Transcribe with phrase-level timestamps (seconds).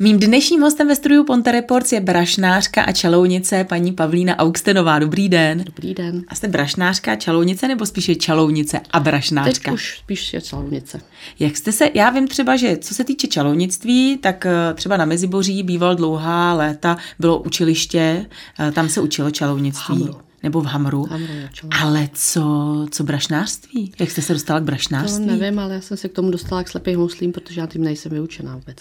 [0.00, 4.98] Mým dnešním hostem ve studiu Ponte Reports je brašnářka a čalounice paní Pavlína Augstenová.
[4.98, 5.64] Dobrý den.
[5.64, 6.24] Dobrý den.
[6.28, 9.70] A jste brašnářka a čalounice nebo spíše čalounice a brašnářka?
[9.70, 11.00] Teď už spíš je čalounice.
[11.38, 15.04] Jak jste se, já vím třeba, že co se týče čalounictví, tak eh, třeba na
[15.04, 18.26] Meziboří býval dlouhá léta, bylo učiliště,
[18.60, 19.94] eh, tam se učilo čalounictví.
[19.98, 20.14] Hamru.
[20.42, 21.06] Nebo v Hamru.
[21.10, 21.28] Hamru.
[21.80, 22.42] Ale co,
[22.90, 23.92] co brašnářství?
[23.98, 25.26] Jak jste se dostala k To brašnářství?
[25.26, 28.12] nevím, ale já jsem se k tomu dostala k slepým houslím, protože já tím nejsem
[28.12, 28.76] vyučená vůbec.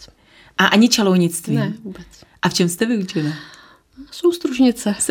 [0.58, 1.56] A ani čalounictví?
[1.56, 2.06] Ne, vůbec.
[2.42, 3.34] A v čem jste vyučena?
[4.12, 4.96] Jsou stružnice.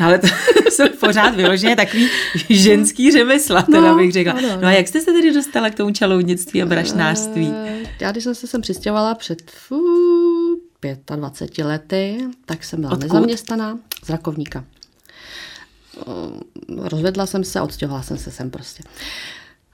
[0.00, 0.26] No, ale to
[0.70, 2.08] jsou pořád vyloženě takový
[2.50, 4.32] ženský řemesla, teda No, bych řekla.
[4.32, 7.52] ano, No a jak jste se tedy dostala k tomu čalounictví a brašnářství?
[7.54, 9.80] Eh, Já, když jsem se sem přistěhovala před fů,
[11.16, 13.02] 25 lety, tak jsem byla Odkud?
[13.06, 14.64] nezaměstnaná z Rakovníka.
[15.98, 16.02] Eh,
[16.88, 18.82] Rozvedla jsem se, odstěhovala jsem se sem prostě.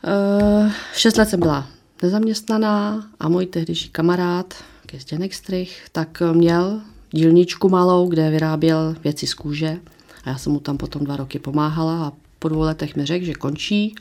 [0.04, 1.66] Eh, Šest let jsem byla
[2.02, 4.54] nezaměstnaná a můj tehdejší kamarád,
[5.00, 9.78] Zdeněk Strych, tak měl dílničku malou, kde vyráběl věci z kůže
[10.24, 13.24] a já jsem mu tam potom dva roky pomáhala a po dvou letech mi řekl,
[13.24, 13.94] že končí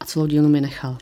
[0.00, 0.98] a celou dílnu mi nechal.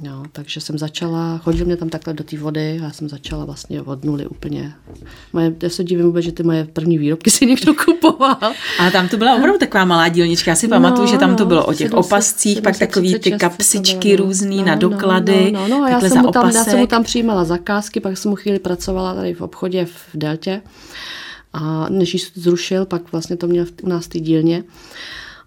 [0.00, 3.44] No, takže jsem začala, chodil mě tam takhle do té vody a já jsem začala
[3.44, 4.72] vlastně od nuly úplně.
[5.32, 8.36] Moje, já se divím vůbec, že ty moje první výrobky si někdo kupoval.
[8.78, 10.50] Ale tam to byla opravdu taková malá dílnička.
[10.50, 13.08] Já si pamatuju, No, že tam to no, bylo o těch 700, opascích, pak takový
[13.08, 14.24] ty 736 to kapsičky bylo, no.
[14.24, 16.78] různý No, na no, doklady, No, no, no, a já jsem, mu tam, já jsem
[16.78, 20.62] mu tam přijímala zakázky, pak jsem mu chvíli pracovala tady v obchodě v Deltě.
[21.52, 24.64] A než ji zrušil, pak vlastně to měl u nás té dílně.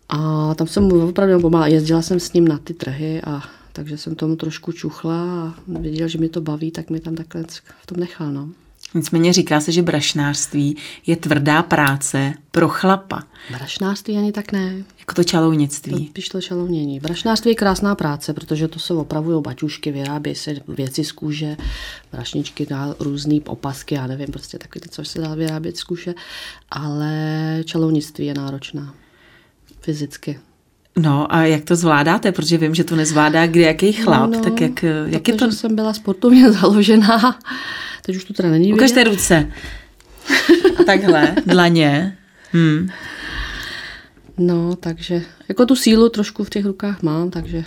[0.09, 1.67] A tam jsem mu opravdu pomáhala.
[1.67, 3.44] Jezdila jsem s ním na ty trhy a
[3.80, 7.44] takže jsem tomu trošku čuchla a viděl, že mi to baví, tak mi tam takhle
[7.81, 8.31] v tom nechal.
[8.31, 8.49] No.
[8.94, 10.77] Nicméně říká se, že brašnářství
[11.08, 14.83] je tvrdá práce pro chlapa, Brašnářství ani tak ne.
[14.99, 16.08] jako to čalounictví.
[16.08, 16.99] Spíš to čalounění.
[16.99, 21.58] Brašnářství je krásná práce, protože to se opravují baťušky, vyrábí se věci z kůže,
[22.11, 22.67] brašničky,
[22.99, 26.14] různé opasky, já nevím, prostě takové ty, co se dá vyrábět z kůže,
[26.71, 27.14] ale
[27.65, 28.95] čalounictví je náročná.
[29.81, 30.39] Fyzicky.
[31.02, 32.32] No a jak to zvládáte?
[32.32, 35.45] Protože vím, že to nezvládá kde jaký chlap, No, tak jak, jak je to?
[35.45, 37.39] protože jsem byla sportovně založená,
[38.05, 38.76] teď už to teda není vidět.
[38.76, 39.52] Ukažte ruce.
[40.80, 42.17] A takhle, dlaně.
[42.52, 42.89] Hmm.
[44.37, 47.64] No, takže jako tu sílu trošku v těch rukách mám, takže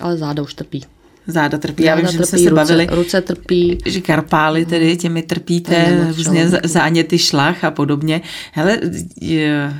[0.00, 0.84] ale záda už trpí.
[1.26, 1.82] Záda trpí.
[1.82, 3.78] Já vím, že jsme se ruce, bavili, Ruce trpí.
[3.86, 8.20] že karpály tedy těmi trpíte, různě záněty šlach a podobně.
[8.52, 8.80] Hele,
[9.20, 9.74] je,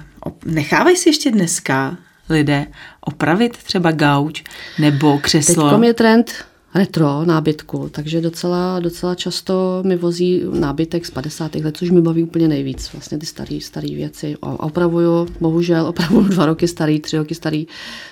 [0.44, 1.96] nechávají si ještě dneska
[2.28, 2.66] lidé
[3.00, 4.44] opravit třeba gauč
[4.78, 5.70] nebo křeslo?
[5.70, 6.32] Teď je trend
[6.76, 11.54] retro nábytku, takže docela, docela často mi vozí nábytek z 50.
[11.54, 12.92] let, což mi baví úplně nejvíc.
[12.92, 14.36] Vlastně ty staré staré věci.
[14.40, 17.66] Opravuju, bohužel opravuju dva roky starý, tři roky starý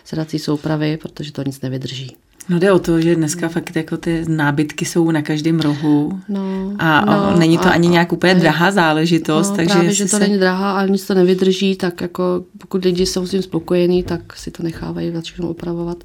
[0.05, 2.17] sedací soupravy, protože to nic nevydrží.
[2.49, 6.72] No jde o to, že dneska fakt jako ty nábytky jsou na každém rohu No,
[6.78, 8.41] a, a no, není to a- ani a- nějak úplně ne.
[8.41, 10.19] drahá záležitost, No, takže právě, že to se...
[10.19, 14.37] není drahá, ale nic to nevydrží, tak jako pokud lidi jsou s tím spokojení, tak
[14.37, 16.04] si to nechávají všechno opravovat.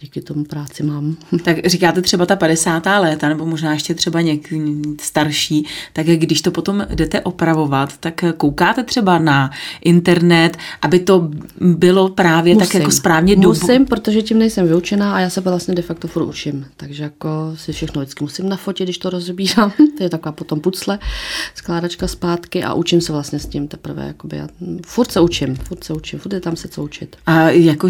[0.00, 1.16] Díky tomu práci mám.
[1.44, 2.86] Tak říkáte třeba ta 50.
[2.86, 4.48] léta, nebo možná ještě třeba něk
[5.00, 9.50] starší, tak když to potom jdete opravovat, tak koukáte třeba na
[9.84, 13.48] internet, aby to bylo právě tak jako správně dobu.
[13.48, 16.66] Musím, protože tím nejsem vyučená a já se vlastně de facto furt učím.
[16.76, 19.72] Takže jako si všechno vždycky musím nafotit, když to rozbírám.
[19.98, 20.98] to je taková potom pucle,
[21.54, 24.06] skládačka zpátky a učím se vlastně s tím teprve.
[24.06, 24.36] Jakoby.
[24.36, 24.48] Já,
[24.86, 27.16] furt se učím, furt se učím, furt je tam se co učit.
[27.26, 27.88] A jako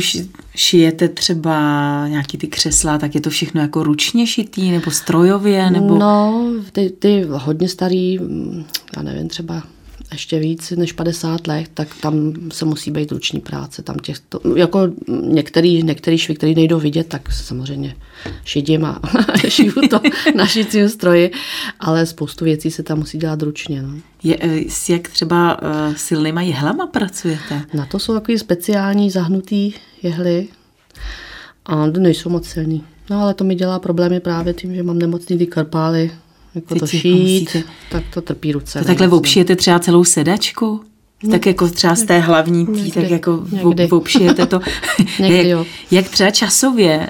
[0.54, 5.98] šijete třeba nějaký ty křesla, tak je to všechno jako ručně šitý, nebo strojově, nebo...
[5.98, 8.18] No, ty, ty hodně starý,
[8.96, 9.62] já nevím, třeba
[10.12, 13.82] ještě víc než 50 let, tak tam se musí být ruční práce.
[13.82, 14.88] Tam těch, to, jako
[15.22, 17.96] některý, některý švy, který nejdou vidět, tak samozřejmě
[18.44, 19.00] šidím a
[19.48, 20.00] šiju to
[20.34, 21.30] na šicím stroji,
[21.80, 23.82] ale spoustu věcí se tam musí dělat ručně.
[23.82, 23.94] No.
[24.22, 27.62] Je, eh, s jak třeba uh, silnýma jehlama pracujete?
[27.74, 29.72] Na to jsou takový speciální zahnutý
[30.02, 30.48] jehly
[31.66, 32.84] a nejsou moc silný.
[33.10, 36.10] No ale to mi dělá problémy právě tím, že mám nemocný ty karpály,
[36.54, 38.78] jako Teď to šít, musíte- tak to trpí ruce.
[38.78, 39.16] To takhle no.
[39.16, 40.80] obšijete třeba celou sedačku?
[41.30, 43.46] Tak jako třeba z té hlavní tý, Někdy, tak jako
[43.90, 44.60] obšijete to.
[45.20, 45.66] Někdy, jak, jo.
[45.90, 47.08] jak třeba časově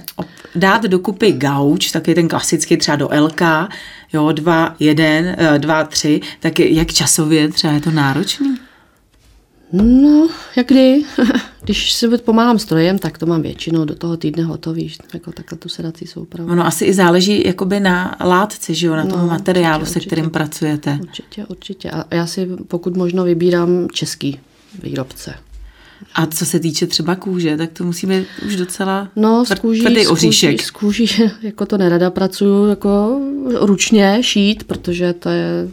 [0.55, 3.43] dát dokupy gauč, taky ten klasický třeba do LK,
[4.13, 8.57] jo, dva, jeden, eh, dva, tři, tak jak časově třeba je to náročný?
[9.73, 11.05] No, jak kdy.
[11.65, 15.69] Když si pomáhám strojem, tak to mám většinou do toho týdne hotový, jako takhle tu
[15.69, 16.51] sedací soupravu.
[16.51, 19.99] Ono asi i záleží jakoby na látce, že jo, na tom No, materiálu, určitě, se
[19.99, 20.07] určitě.
[20.07, 20.99] kterým pracujete.
[21.03, 21.91] Určitě, určitě.
[21.91, 24.41] A já si pokud možno vybírám český
[24.83, 25.35] výrobce.
[26.15, 29.81] A co se týče třeba kůže, tak to musí být už docela no, z kůží,
[29.81, 30.51] tvrdý z oříšek.
[30.51, 33.21] Kůží, z kůží, jako to nerada pracuju, jako
[33.61, 35.69] ručně šít, protože to je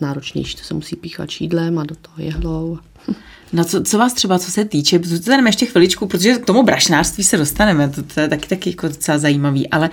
[0.00, 2.78] náročnější, to se musí píchat šídlem a do toho jehlou.
[3.52, 7.24] No co, co vás třeba, co se týče, zůstaneme ještě chviličku, protože k tomu brašnářství
[7.24, 9.90] se dostaneme, to, to je taky, taky jako docela zajímavý, ale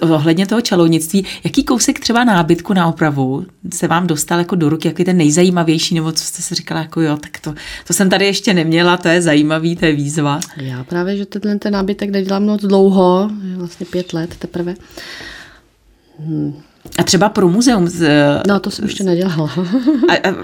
[0.00, 4.88] ohledně toho čalounictví, jaký kousek třeba nábytku na opravu se vám dostal jako do ruky,
[4.88, 7.54] jaký ten nejzajímavější, nebo co jste si říkala, jako jo, tak to,
[7.86, 10.40] to jsem tady ještě neměla, to je zajímavý, to je výzva.
[10.56, 14.74] Já právě, že tenhle ten nábytek nedělám moc dlouho, vlastně pět let teprve.
[16.18, 16.54] Hmm
[16.98, 17.88] a třeba pro muzeum.
[17.88, 18.08] Z,
[18.48, 19.50] no, to jsem ještě nedělala.
[20.08, 20.34] a, a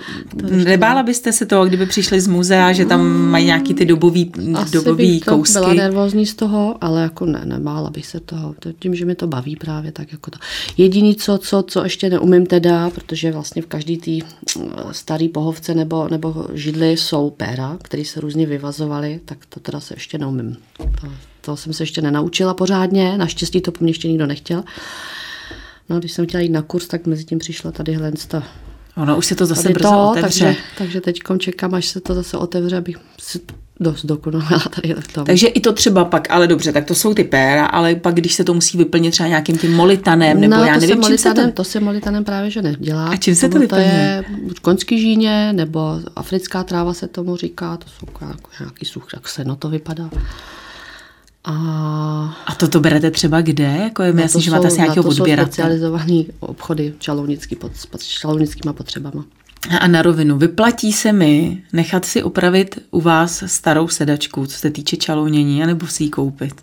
[0.64, 4.72] nebála byste se toho, kdyby přišli z muzea, že tam mají nějaký ty dobový, Asi
[4.72, 5.58] dobový bych to kousky?
[5.58, 8.54] byla nervózní z toho, ale jako ne, nebála bych se toho.
[8.78, 10.38] Tím, že mi to baví právě, tak jako to.
[10.76, 15.74] Jediný, co, co, co ještě neumím teda, protože vlastně v každý té eh, starý pohovce
[15.74, 20.56] nebo, nebo židli jsou péra, které se různě vyvazovaly, tak to teda se ještě neumím.
[20.76, 21.08] To,
[21.40, 24.64] to jsem se ještě nenaučila pořádně, naštěstí to po mně ještě nikdo nechtěl.
[25.90, 27.98] No, když jsem chtěla jít na kurz, tak mezi tím přišla tady
[28.28, 28.42] ta
[28.96, 30.44] Ono už se to zase brzo to, otevře.
[30.44, 33.40] Takže, takže teď čekám, až se to zase otevře, abych si
[33.80, 35.24] dost dokonala tady tom.
[35.24, 38.34] Takže i to třeba pak, ale dobře, tak to jsou ty péra, ale pak když
[38.34, 41.18] se to musí vyplnit třeba nějakým tím molitanem, nebo no, já to nevím, se čím
[41.18, 41.52] se to...
[41.52, 43.08] to se molitanem právě, že nedělá.
[43.08, 44.24] A čím se to vyplňuje?
[44.26, 49.08] To je konský žíně, nebo africká tráva se tomu říká, to jsou jako nějaký such,
[49.14, 50.10] jak seno to vypadá.
[51.44, 51.54] A,
[52.46, 53.64] a to to berete třeba kde?
[53.64, 55.46] Jako je jasný, že máte asi nějakého odběratele.
[55.46, 59.24] to jsou specializované obchody čalovnický pod, s čalovnickýma potřebama.
[59.80, 64.70] A na rovinu, vyplatí se mi nechat si opravit u vás starou sedačku, co se
[64.70, 66.54] týče čalounění, anebo si ji koupit?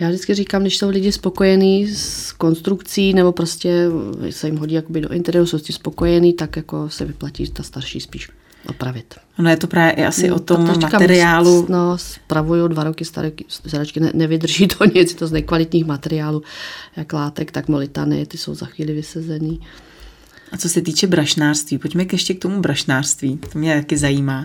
[0.00, 3.88] Já vždycky říkám, když jsou lidi spokojení s konstrukcí, nebo prostě
[4.30, 8.30] se jim hodí jakoby do interiéru, jsou spokojení, tak jako se vyplatí ta starší spíš
[8.68, 9.14] opravit.
[9.38, 11.66] No je to právě asi no, o tom to materiálu.
[11.68, 13.30] No, spravuju dva roky staré
[13.66, 16.42] sedačky, ne, nevydrží to nic, to z nekvalitních materiálů,
[16.96, 19.60] jak látek, tak molitany, ty jsou za chvíli vysezený.
[20.52, 24.38] A co se týče brašnářství, pojďme ještě k tomu brašnářství, to mě taky zajímá.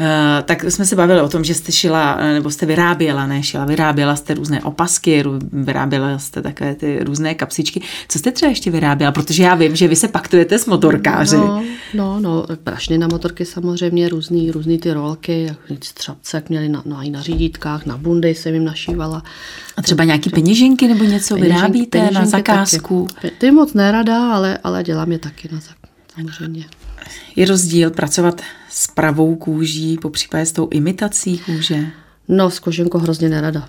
[0.00, 0.06] Uh,
[0.44, 4.16] tak jsme se bavili o tom, že jste šila, nebo jste vyráběla, ne šila, vyráběla
[4.16, 7.80] jste různé opasky, vyráběla jste takové ty různé kapsičky.
[8.08, 9.12] Co jste třeba ještě vyráběla?
[9.12, 11.36] Protože já vím, že vy se paktujete s motorkáři.
[11.36, 11.64] No,
[11.94, 16.82] no, no brašny na motorky samozřejmě, různý, různý ty rolky, jak střapce, jak měli na,
[16.86, 19.22] no, i na řídítkách, na bundy jsem jim našívala.
[19.76, 23.08] A třeba nějaký peněženky nebo něco peněženky, vyrábíte peněženky na zakázku?
[23.14, 23.30] Taky.
[23.38, 25.60] Ty moc nerada, ale, ale dělám je taky na
[26.14, 26.64] samozřejmě.
[27.36, 31.86] Je rozdíl pracovat s pravou kůží, po případě s tou imitací kůže?
[32.28, 33.68] No, s koženkou hrozně nerada.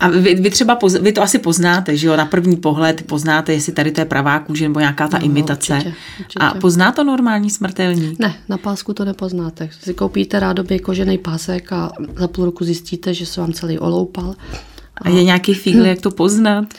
[0.00, 3.52] A vy, vy třeba, poz, vy to asi poznáte, že jo, na první pohled poznáte,
[3.52, 5.74] jestli tady to je pravá kůže nebo nějaká ta no, imitace.
[5.74, 6.38] Určitě, určitě.
[6.38, 8.18] A pozná to normální smrtelník?
[8.18, 9.70] Ne, na pásku to nepoznáte.
[9.82, 14.34] Si koupíte rádoby kožený pásek a za půl roku zjistíte, že se vám celý oloupal.
[14.96, 16.64] A, a je nějaký fígl, jak to poznat?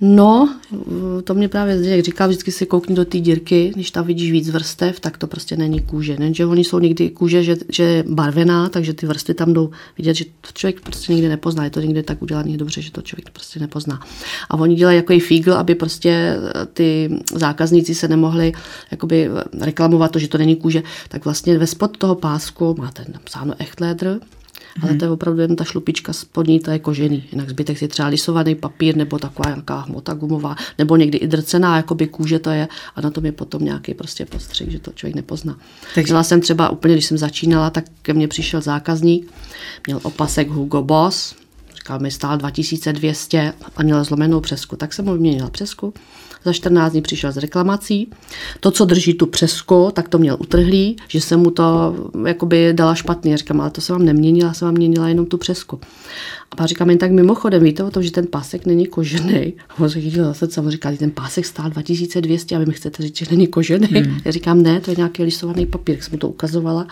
[0.00, 0.56] No,
[1.24, 4.50] to mě právě jak říká, vždycky si koukni do té dírky, když tam vidíš víc
[4.50, 6.16] vrstev, tak to prostě není kůže.
[6.18, 10.14] Nenže oni jsou někdy kůže, že, že je barvená, takže ty vrstvy tam jdou vidět,
[10.14, 11.64] že to člověk prostě nikdy nepozná.
[11.64, 14.00] Je to někde tak udělané dobře, že to člověk prostě nepozná.
[14.50, 16.36] A oni dělají jako fígl, aby prostě
[16.72, 18.52] ty zákazníci se nemohli
[18.90, 19.30] jakoby
[19.60, 20.82] reklamovat to, že to není kůže.
[21.08, 24.20] Tak vlastně ve spod toho pásku máte napsáno Echtledr,
[24.82, 27.24] ale to je opravdu jen ta šlupička spodní, to je kožený.
[27.32, 31.76] Jinak zbytek je třeba lisovaný papír nebo taková nějaká hmota gumová, nebo někdy i drcená,
[31.76, 35.16] jakoby kůže to je a na tom je potom nějaký prostě postřeh, že to člověk
[35.16, 35.58] nepozná.
[35.94, 39.32] Takže já jsem třeba úplně, když jsem začínala, tak ke mně přišel zákazník,
[39.86, 41.34] měl opasek Hugo Boss,
[41.74, 45.94] říkal mi stál 2200 a měl zlomenou přesku, tak jsem mu vyměnila přesku
[46.44, 48.10] za 14 dní přišel s reklamací.
[48.60, 52.94] To, co drží tu přesku, tak to měl utrhlý, že jsem mu to jakoby dala
[52.94, 53.36] špatně.
[53.36, 55.80] Říkám, ale to jsem vám neměnila, jsem vám měnila jenom tu přesku.
[56.52, 59.52] A pak říkám jen tak mimochodem, víte o tom, že ten pásek není kožený.
[59.68, 63.02] A on se chytil zase, co říkal, ten pásek stál 2200 a vy mi chcete
[63.02, 63.86] říct, že není kožený.
[63.86, 64.20] Hmm.
[64.24, 66.86] Já říkám, ne, to je nějaký lisovaný papír, jak jsem mu to ukazovala.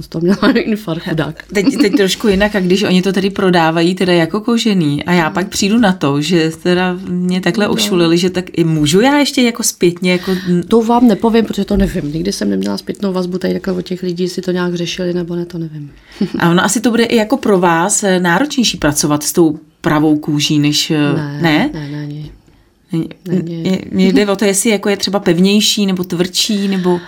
[0.00, 1.44] On toho měl infarkt, chudák.
[1.54, 5.30] Teď, teď trošku jinak, a když oni to tedy prodávají teda jako kožený a já
[5.30, 7.72] pak přijdu na to, že teda mě takhle no.
[7.72, 10.36] ošulili, že tak i můžu já ještě jako zpětně jako...
[10.68, 12.12] To vám nepovím, protože to nevím.
[12.12, 15.36] Nikdy jsem neměla zpětnou vazbu tady takhle od těch lidí, jestli to nějak řešili nebo
[15.36, 15.92] ne, to nevím.
[16.38, 20.58] A ono asi to bude i jako pro vás náročnější pracovat s tou pravou kůží,
[20.58, 20.90] než...
[20.90, 21.70] Eh, ne?
[21.72, 22.28] Ne, ne, ne.
[23.90, 27.00] Mně jde o to, jestli jako je třeba pevnější nebo tvrdší, nebo...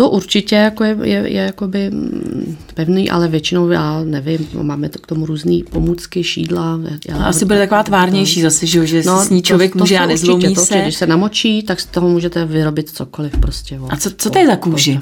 [0.00, 4.88] To určitě jako je, je, je jakoby mm, pevný, ale většinou já nevím, no, máme
[4.88, 6.80] to k tomu různé pomůcky, šídla.
[7.08, 9.84] Já, no, asi bude taková tvárnější zase, že, že no, s ní člověk to, to
[9.84, 10.74] může a nezlomí určitě, se.
[10.74, 13.80] To když se namočí, tak z toho můžete vyrobit cokoliv prostě.
[13.88, 15.00] a co, co to je za kůži?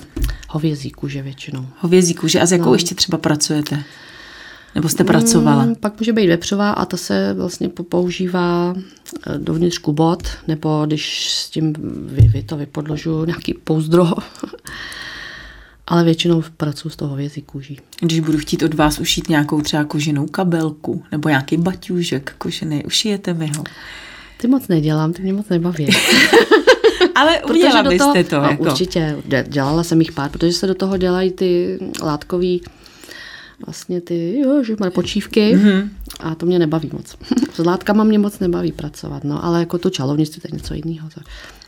[0.48, 1.66] Hovězí kůže většinou.
[1.78, 2.40] Hovězí kůže.
[2.40, 2.74] A s jakou no.
[2.74, 3.82] ještě třeba pracujete?
[4.75, 5.62] Nebo jste pracovala?
[5.62, 11.32] Hmm, pak může být vepřová a ta se vlastně používá eh, dovnitř kubot, nebo když
[11.32, 11.75] s tím
[12.06, 14.12] vy, vy to vypodložu nějaký pouzdro.
[15.87, 17.80] Ale většinou pracuji z toho vězí kůží.
[18.00, 23.34] Když budu chtít od vás ušít nějakou třeba koženou kabelku nebo nějaký baťůžek kožený, ušijete
[23.34, 23.64] mi ho?
[24.40, 25.88] Ty moc nedělám, ty mě moc nebaví.
[27.14, 28.37] Ale udělala byste to.
[28.37, 28.62] No, jako.
[28.62, 29.16] Určitě,
[29.48, 32.62] dělala jsem jich pár, protože se do toho dělají ty látkový
[33.66, 35.88] vlastně ty, jo, že má počívky mm-hmm.
[36.20, 37.16] a to mě nebaví moc.
[37.54, 41.08] S látkama mě moc nebaví pracovat, no, ale jako to čalovnictví, to je něco jiného.
[41.14, 41.20] To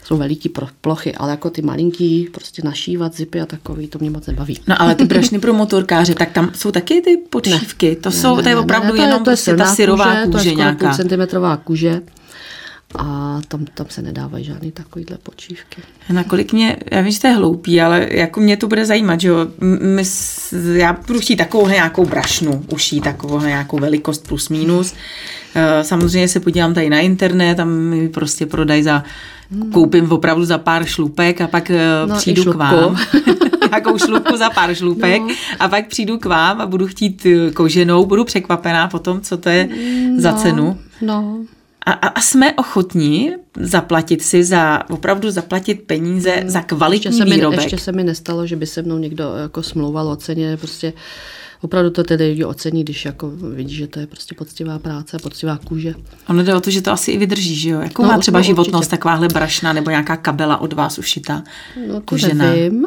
[0.04, 4.26] jsou veliký plochy, ale jako ty malinký, prostě našívat zipy a takový, to mě moc
[4.26, 4.58] nebaví.
[4.68, 7.96] No ale ty brašny pro motorkáře, tak tam jsou taky ty počívky, ne.
[7.96, 9.56] to jsou, ne, ne, to je opravdu ne, ne, to jenom je, to je prostě
[9.56, 10.94] ta syrová kůže, kůže to je nějaká.
[10.94, 12.02] centimetrová kůže
[12.98, 15.82] a tam, tam se nedávají žádný takovýhle počívky.
[16.12, 19.28] Nakolik mě, já vím, že to je hloupý, ale jako mě to bude zajímat, že
[19.28, 20.02] jo, my,
[20.72, 24.94] já budu chtít takovou nějakou brašnu, uší takovou nějakou velikost plus minus.
[25.54, 29.04] Eh, samozřejmě se podívám tady na internet, tam mi prostě prodají za,
[29.50, 29.72] hmm.
[29.72, 32.96] koupím opravdu za pár šlupek a pak eh, no, přijdu k vám.
[33.70, 35.34] nějakou šlupku za pár šlupek no.
[35.58, 39.48] a pak přijdu k vám a budu chtít eh, koženou, budu překvapená potom, co to
[39.48, 40.78] je no, za cenu.
[41.02, 41.38] No,
[41.86, 46.50] a, a jsme ochotní zaplatit si za, opravdu zaplatit peníze hmm.
[46.50, 47.58] za kvalitní ještě se výrobek.
[47.58, 50.92] Mi, ještě se mi nestalo, že by se mnou někdo jako smlouval o ceně, prostě
[51.60, 55.58] opravdu to tedy lidi ocení, když jako vidí, že to je prostě poctivá práce, poctivá
[55.64, 55.94] kůže.
[56.28, 57.80] Ono jde o to, že to asi i vydrží, že jo?
[57.80, 58.90] Jakou no, má třeba no, životnost určitě.
[58.90, 61.42] takováhle brašna nebo nějaká kabela od vás ušitá?
[61.88, 62.44] No to kožená?
[62.44, 62.86] nevím,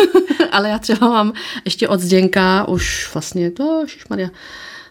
[0.52, 1.32] ale já třeba mám
[1.64, 4.30] ještě od Zděnka už vlastně to, Maria,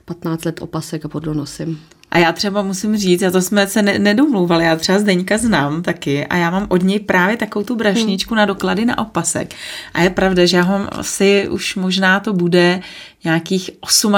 [0.06, 1.80] 15 let opasek a podlo nosím.
[2.12, 5.84] A já třeba musím říct, a to jsme se ne- nedomlouvali, já třeba Zdeňka znám
[5.84, 8.38] taky a já mám od něj právě takovou tu brašničku hmm.
[8.38, 9.54] na doklady na opasek.
[9.94, 12.82] A je pravda, že já ho asi už možná to bude
[13.24, 13.72] nějakých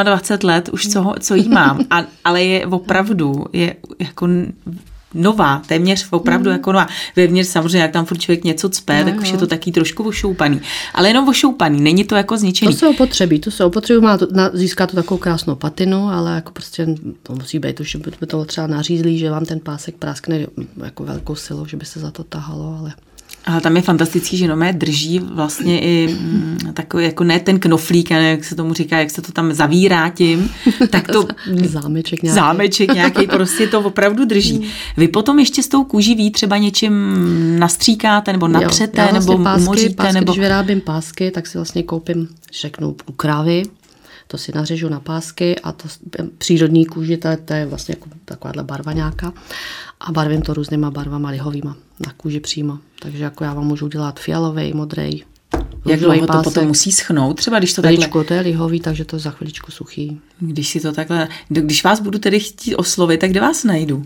[0.04, 1.80] 28 let už, co, ho, co jí mám.
[1.90, 4.28] A, ale je opravdu, je jako
[5.14, 6.54] nová, téměř opravdu mm.
[6.54, 6.88] jako nová.
[7.16, 9.22] Vevnitř samozřejmě, jak tam furt člověk něco cpe, no, tak no.
[9.22, 10.62] už je to taky trošku ošoupaný.
[10.94, 12.72] Ale jenom ošoupaný, není to jako zničený.
[12.74, 16.36] To se opotřebí, to se opotřebí, má to, na, získá to takovou krásnou patinu, ale
[16.36, 16.88] jako prostě
[17.24, 20.48] to musí být, už by to třeba nařízlý, že vám ten pásek práskne
[20.84, 22.94] jako velkou silou, že by se za to tahalo, ale
[23.46, 28.10] ale tam je fantastický, že nomé drží vlastně i mm, takový, jako ne ten knoflík,
[28.10, 30.50] ne, jak se tomu říká, jak se to tam zavírá tím,
[30.90, 31.28] tak to...
[31.64, 32.36] zámeček nějaký.
[32.36, 34.58] Zámeček nějaký, prostě to opravdu drží.
[34.58, 34.70] Hmm.
[34.98, 37.16] Vy potom ještě s tou kůží ví třeba něčím
[37.60, 40.32] nastříkáte, nebo natřete, jo, vlastně nebo pásky, umoříte, pásky, nebo...
[40.32, 42.28] Když vyrábím pásky, tak si vlastně koupím,
[42.62, 43.64] řeknu, u krávy,
[44.32, 45.88] to si nařežu na pásky a to
[46.38, 49.34] přírodní kůži, to je, to je vlastně jako takováhle barva nějaká
[50.00, 52.80] a barvím to různýma barvama lihovýma na kůži přímo.
[53.00, 55.24] Takže jako já vám můžu udělat fialový, modrý,
[55.86, 57.38] jak dlouho to potom musí schnout?
[57.38, 58.24] Třeba když to chviličku, takhle...
[58.24, 60.20] to je lihový, takže to je za chviličku suchý.
[60.40, 61.28] Když si to takhle...
[61.50, 64.06] Když vás budu tedy chtít oslovit, tak kde vás najdu?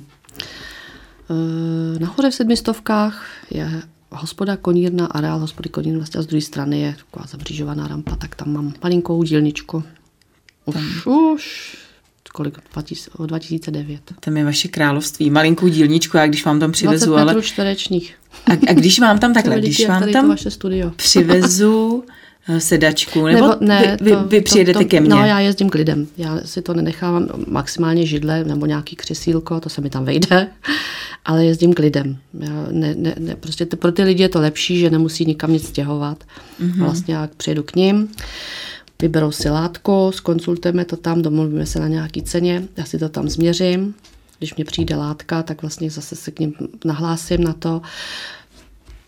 [2.00, 6.96] Nahoře v sedmistovkách je hospoda konírna, areál hospody konírna vlastně a z druhé strany je
[7.06, 9.84] taková zabřížovaná rampa, tak tam mám malinkou dílničku.
[10.66, 11.76] Už, už
[12.36, 12.60] kolik,
[13.28, 14.02] 2009.
[14.20, 17.42] Tam je vaše království, malinkou dílničku, já když vám tam přivezu, 20 ale...
[17.42, 18.16] čtverečních.
[18.46, 20.92] A, a když vám tam takhle, když vám tam vaše studio.
[20.96, 22.04] přivezu
[22.50, 25.10] eh, sedačku, nebo, nebo ne, vy, vy, vy přijedete to, to, ke mně?
[25.10, 26.08] No, já jezdím k lidem.
[26.18, 30.48] Já si to nenechávám maximálně židle nebo nějaký křesílko, to se mi tam vejde,
[31.26, 32.18] ale jezdím k lidem.
[32.40, 35.68] Já ne, ne, ne, prostě pro ty lidi je to lepší, že nemusí nikam nic
[35.68, 36.24] stěhovat.
[36.62, 36.84] Mm-hmm.
[36.84, 38.10] Vlastně já přijedu k ním
[39.02, 43.30] vyberou si látko, skonsultujeme to tam, domluvíme se na nějaký ceně, já si to tam
[43.30, 43.96] změřím,
[44.38, 46.54] když mě přijde látka, tak vlastně zase se k ním
[46.86, 47.82] nahlásím na to,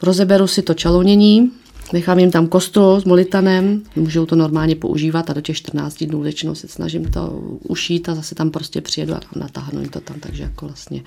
[0.04, 1.52] rozeberu si to čalounění,
[1.94, 6.22] nechám jim tam kostru s molitanem, můžou to normálně používat a do těch 14 dnů
[6.22, 10.20] většinou se snažím to ušít a zase tam prostě přijedu a natáhnu jim to tam,
[10.20, 11.04] takže jako vlastně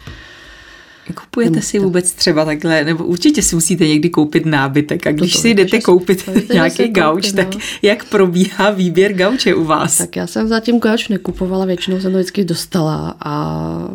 [1.14, 5.38] Kupujete si vůbec třeba takhle, nebo určitě si musíte někdy koupit nábytek a když to
[5.38, 7.60] to, si jdete koupit to nějaký gauč, koupit, tak no.
[7.82, 9.98] jak probíhá výběr gauče u vás?
[9.98, 13.94] Tak já jsem zatím gauč nekupovala, většinou jsem to vždycky dostala a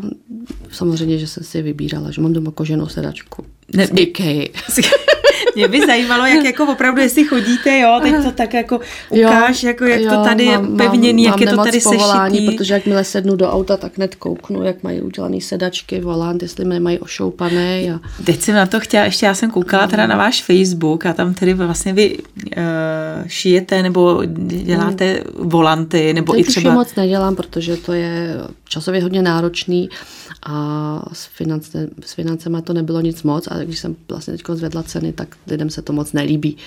[0.72, 3.92] samozřejmě, že jsem si vybírala, že mám doma koženou sedačku ne, z.
[5.56, 9.68] Mě by zajímalo, jak jako opravdu, jestli chodíte, jo, teď to tak jako ukáž, jo,
[9.68, 12.58] jako jak jo, to tady mám, je pevněný, mám, jak je to tady povolání, sešitý.
[12.58, 17.00] protože jakmile sednu do auta, tak hned kouknu, jak mají udělaný sedačky, volant, jestli nemají
[17.00, 17.82] ošoupané.
[17.82, 18.00] A...
[18.24, 21.34] Teď jsem na to chtěla, ještě já jsem koukala teda na váš Facebook a tam
[21.34, 22.64] tedy vlastně vy uh,
[23.28, 24.24] šijete nebo
[24.64, 26.74] děláte volanty, nebo teď i třeba...
[26.74, 28.38] Moc nedělám, protože to je
[28.70, 29.90] časově hodně náročný
[30.44, 34.84] a s, finance, s financema to nebylo nic moc a když jsem vlastně teď zvedla
[34.84, 36.58] ceny, tak lidem se to moc nelíbí.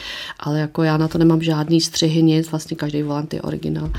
[0.41, 3.91] Ale jako já na to nemám žádný střihy, nic, vlastně každý volant je originál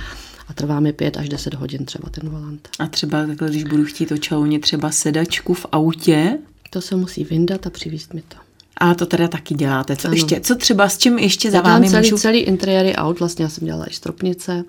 [0.47, 2.69] a trvá mi pět až deset hodin třeba ten volant.
[2.79, 6.37] A třeba takhle, když budu chtít očaunit třeba sedačku v autě?
[6.69, 8.35] To se musí vyndat a přivízt mi to.
[8.77, 9.95] A to teda taky děláte.
[9.95, 10.15] Co ano.
[10.15, 10.41] ještě?
[10.41, 12.17] Co třeba s čím ještě za vámi celý, můžu...
[12.17, 14.63] celý interiéry aut, vlastně já jsem dělala i stropnice,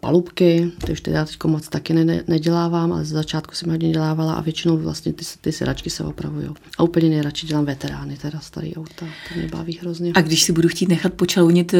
[0.00, 4.34] palubky, ty už teda teď moc taky ne, nedělávám, ale z začátku jsem hodně dělávala
[4.34, 6.48] a většinou vlastně ty, ty sedačky se opravují.
[6.78, 10.12] A úplně nejradši dělám veterány, teda starý auta, to mě baví hrozně.
[10.14, 11.78] A když si budu chtít nechat počalounit eh,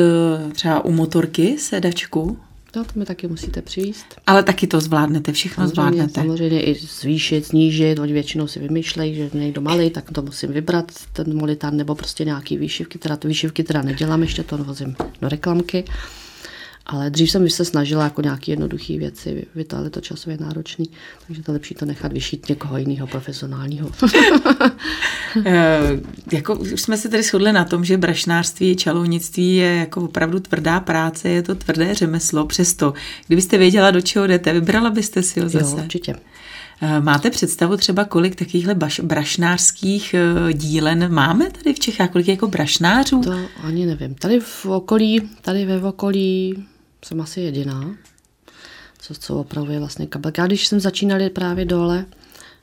[0.53, 2.39] třeba u motorky sedačku,
[2.77, 4.07] No, to mi taky musíte přivíst.
[4.27, 6.21] Ale taky to zvládnete, všechno samozřejmě, zvládnete.
[6.21, 10.93] Samozřejmě i zvýšit, snížit, oni většinou si vymýšlejí, že někdo malý, tak to musím vybrat,
[11.13, 15.29] ten molitán, nebo prostě nějaký výšivky, teda to výšivky teda nedělám, ještě to vozím do
[15.29, 15.85] reklamky.
[16.89, 20.91] Ale dřív jsem se snažila jako nějaké jednoduché věci, vytáhli to časově náročný,
[21.27, 23.91] takže to lepší to nechat vyšít někoho jiného profesionálního.
[25.45, 25.81] e,
[26.33, 30.81] jako už jsme se tady shodli na tom, že brašnářství, čalounictví je jako opravdu tvrdá
[30.81, 32.47] práce, je to tvrdé řemeslo.
[32.47, 32.95] Přesto,
[33.27, 35.77] kdybyste věděla, do čeho jdete, vybrala byste si ho zase?
[35.77, 36.15] Jo, určitě.
[36.81, 42.11] Eh, máte představu třeba, kolik takovýchhle baš, brašnářských eh, dílen máme tady v Čechách?
[42.11, 43.21] Kolik je jako brašnářů?
[43.21, 44.15] To ani nevím.
[44.15, 46.65] Tady v okolí, tady ve okolí
[47.07, 47.97] jsem asi jediná,
[48.99, 50.41] co, co opravuje vlastně kabelky.
[50.41, 52.07] Já když jsem začínali právě dole,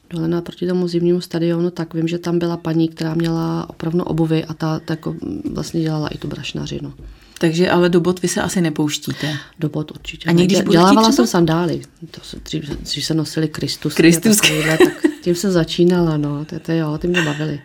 [0.10, 4.46] dole naproti tomu zimnímu stadionu, tak vím, že tam byla paní, která měla opravdu obuvy
[4.46, 5.16] a ta, ta jako
[5.52, 6.94] vlastně dělala i tu brašnařinu.
[7.40, 9.38] Takže ale do bot vy se asi nepouštíte.
[9.60, 10.30] Do bot určitě.
[10.30, 11.82] A někdy Dělávala jsem sandály.
[12.12, 13.98] To se, dřív, dřív se nosili Kristusky.
[13.98, 14.64] Kristusky.
[14.68, 14.80] tak
[15.22, 16.46] tím se začínala, no.
[16.46, 17.60] To, to jo, ty mě bavily.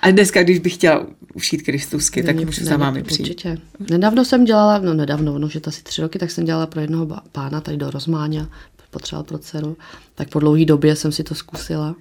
[0.00, 3.20] A dneska, když bych chtěla ušít Kristusky, tak můžu za vámi přijít.
[3.20, 3.58] Určitě.
[3.90, 6.80] Nedávno jsem dělala, no nedávno, no, že to asi tři roky, tak jsem dělala pro
[6.80, 8.48] jednoho pána tady do Rozmáňa,
[8.90, 9.76] potřeboval pro dceru,
[10.14, 11.94] tak po dlouhé době jsem si to zkusila.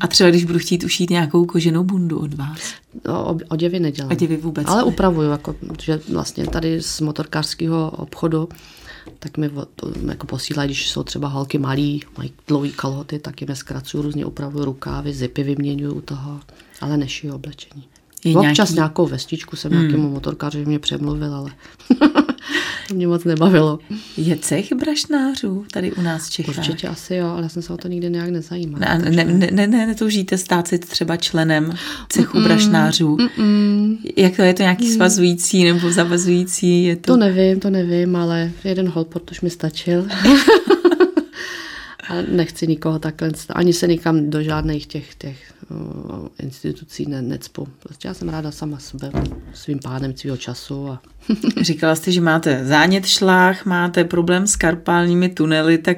[0.00, 2.58] A třeba když budu chtít ušít nějakou koženou bundu od vás?
[3.04, 4.12] No, oděvy nedělám.
[4.12, 4.84] Oděvy vůbec Ale ne.
[4.84, 8.48] upravuju, jako, že vlastně tady z motorkářského obchodu
[9.18, 9.50] tak mi
[10.08, 14.64] jako posílají, když jsou třeba holky malí, mají dlouhé kalhoty, tak jim zkracuju, různě upravuju
[14.64, 16.40] rukávy, zipy vyměňuju u toho,
[16.80, 17.84] ale nešiju oblečení.
[18.24, 18.74] Je Občas nějaký...
[18.74, 19.80] nějakou vestičku jsem hmm.
[19.80, 21.50] nějakému motorkáři mě přemluvil, ale
[22.88, 23.78] to mě moc nebavilo.
[24.16, 26.58] Je cech brašnářů tady u nás v Čechách?
[26.58, 28.94] Určitě asi jo, ale já jsem se o to nikdy nějak nezajímala.
[28.94, 29.24] Ne, takže...
[29.24, 31.74] ne, ne, ne, ne, netoužíte stát se třeba členem
[32.08, 33.16] cechu mm-mm, brašnářů?
[33.16, 33.98] Mm-mm.
[34.16, 34.94] Jak to je to nějaký mm.
[34.94, 36.84] svazující nebo zavazující?
[36.84, 37.12] Je to...
[37.12, 40.06] to nevím, to nevím, ale jeden holport už mi stačil.
[42.08, 47.68] a nechci nikoho takhle, ani se nikam do žádných těch, těch uh, institucí ne, necpu.
[47.78, 49.10] Prostě já jsem ráda sama sebe,
[49.54, 50.88] svým pánem svého času.
[50.88, 51.00] A...
[51.60, 55.96] Říkala jste, že máte zánět šlách, máte problém s karpálními tunely, tak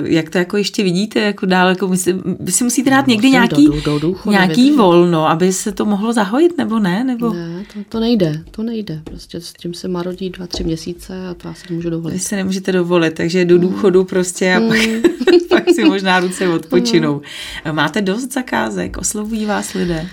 [0.00, 1.68] uh, jak to jako ještě vidíte jako dál?
[1.68, 5.28] Jako vy, si, vy si musíte dát no, někdy nějaký, do, do důchodu, nějaký volno,
[5.28, 7.04] aby se to mohlo zahojit, nebo ne?
[7.04, 7.32] Nebo...
[7.32, 9.00] Ne, to, to nejde, to nejde.
[9.04, 12.14] Prostě s tím se marodí dva, tři měsíce a to já si nemůžu dovolit.
[12.14, 15.02] Vy se nemůžete dovolit, takže do důchodu prostě a pak, mm.
[15.50, 17.22] pak si možná ruce odpočinou.
[17.64, 17.76] Mm.
[17.76, 18.96] Máte dost zakázek?
[18.96, 20.08] Oslovují vás lidé?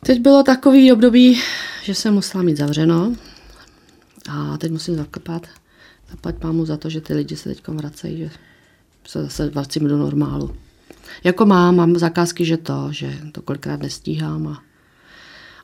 [0.00, 1.40] Teď bylo takový období,
[1.82, 3.12] že jsem musela mít zavřeno
[4.30, 5.46] a teď musím zaklepat.
[6.10, 8.30] Zaplať mámu za to, že ty lidi se teď vracejí, že
[9.06, 10.56] se zase vracím do normálu.
[11.24, 14.62] Jako mám, mám zakázky, že to, že to kolikrát nestíhám a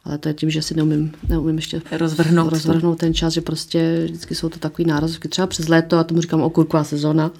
[0.04, 4.02] ale to je tím, že si neumím, neumím ještě rozvrhnout, rozvrhnout ten čas, že prostě
[4.04, 5.28] vždycky jsou to takový nárazovky.
[5.28, 7.30] Třeba přes léto, a tomu říkám okurková sezóna,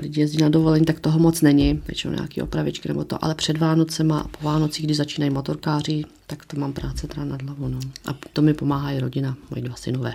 [0.00, 3.58] lidi jezdí na dovolení, tak toho moc není, většinou nějaké opravičky nebo to, ale před
[3.58, 7.68] Vánocema a po Vánocích, kdy začínají motorkáři, tak to mám práce teda nad hlavou.
[7.68, 7.78] No.
[8.06, 10.14] A to mi pomáhá i rodina, moji dva synové.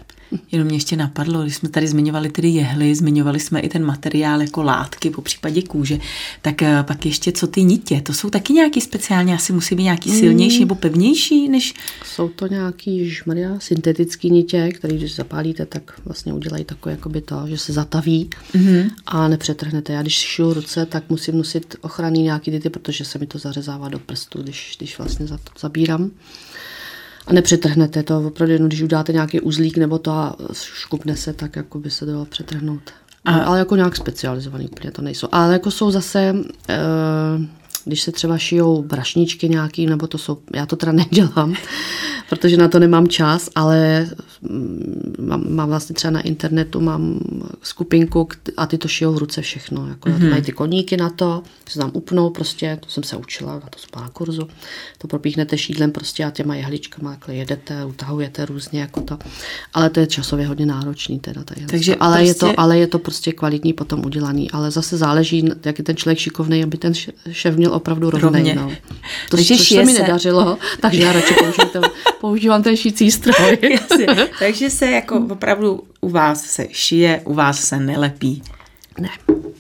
[0.51, 4.41] Jenom mě ještě napadlo, když jsme tady zmiňovali tedy jehly, zmiňovali jsme i ten materiál
[4.41, 5.99] jako látky, po případě kůže,
[6.41, 9.83] tak eh, pak ještě co ty nitě, to jsou taky nějaký speciálně, asi musí být
[9.83, 10.61] nějaký silnější mm.
[10.61, 11.73] nebo pevnější než...
[12.05, 17.43] Jsou to nějaký žmaria, syntetický nitě, který když zapálíte, tak vlastně udělají takové jakoby to,
[17.47, 18.89] že se zataví mm-hmm.
[19.05, 19.93] a nepřetrhnete.
[19.93, 23.89] Já když šiju ruce, tak musím nosit ochranný nějaký nity, protože se mi to zařezává
[23.89, 25.39] do prstu, když, když vlastně za
[26.03, 26.43] zabírám
[27.27, 28.27] a nepřetrhnete to.
[28.27, 32.25] Opravdu, když uděláte nějaký uzlík nebo to a škupne se, tak jako by se dalo
[32.25, 32.91] přetrhnout.
[33.25, 35.27] A, ale jako nějak specializovaný úplně to nejsou.
[35.31, 36.19] Ale jako jsou zase,
[36.69, 36.79] e,
[37.85, 41.55] když se třeba šijou brašničky nějaký, nebo to jsou, já to teda nedělám,
[42.29, 44.09] protože na to nemám čas, ale
[44.41, 47.19] mm, mám, mám vlastně třeba na internetu, mám
[47.61, 49.87] skupinku a ty to šijou v ruce všechno.
[49.87, 50.29] Jako mm-hmm.
[50.29, 53.79] Mají ty koníky na to, se tam upnou prostě, to jsem se učila, na to
[53.79, 54.47] jsem na kurzu,
[54.97, 59.17] to propíchnete šídlem prostě a těma jehličkama takhle jedete, utahujete různě jako to.
[59.73, 61.43] Ale to je časově hodně náročný teda.
[61.43, 62.29] Tady Takže ale, prostě...
[62.29, 65.95] je to, ale je to prostě kvalitní potom udělaný, ale zase záleží, jak je ten
[65.95, 66.93] člověk šikovný, aby ten
[67.31, 68.55] šéf měl opravdu rovnej.
[68.55, 68.71] No.
[69.29, 71.81] To, takže což se mi nedařilo, takže já radši používám ten,
[72.21, 73.57] používám ten šící stroj.
[74.39, 78.43] takže se jako opravdu u vás se šije, u vás se nelepí.
[78.99, 79.09] Ne.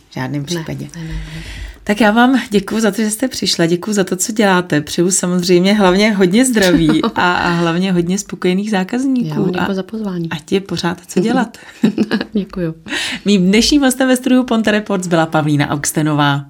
[0.09, 0.87] V žádném případě.
[0.95, 1.43] Ne, ne, ne, ne.
[1.83, 4.81] Tak já vám děkuji za to, že jste přišla, děkuji za to, co děláte.
[4.81, 9.51] Přeju samozřejmě hlavně hodně zdraví a, a hlavně hodně spokojených zákazníků.
[9.53, 10.29] Já děkuji za pozvání.
[10.29, 11.57] A ti pořád co dělat.
[12.33, 12.73] děkuji.
[13.25, 16.45] Mým dnešním hostem ve studiu Ponte Reports byla Pavlína Augstenová.